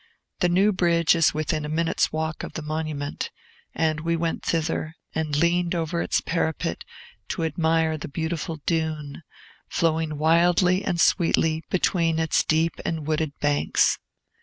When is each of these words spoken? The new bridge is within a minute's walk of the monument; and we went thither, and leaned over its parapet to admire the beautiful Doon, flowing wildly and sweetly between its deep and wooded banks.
The 0.39 0.49
new 0.49 0.71
bridge 0.71 1.13
is 1.13 1.35
within 1.35 1.63
a 1.63 1.69
minute's 1.69 2.11
walk 2.11 2.41
of 2.41 2.53
the 2.53 2.63
monument; 2.63 3.29
and 3.75 3.99
we 3.99 4.15
went 4.15 4.41
thither, 4.43 4.95
and 5.13 5.37
leaned 5.37 5.75
over 5.75 6.01
its 6.01 6.21
parapet 6.21 6.83
to 7.27 7.43
admire 7.43 7.99
the 7.99 8.07
beautiful 8.07 8.61
Doon, 8.65 9.21
flowing 9.69 10.17
wildly 10.17 10.83
and 10.83 10.99
sweetly 10.99 11.61
between 11.69 12.17
its 12.17 12.43
deep 12.43 12.73
and 12.83 13.05
wooded 13.05 13.33
banks. 13.41 13.99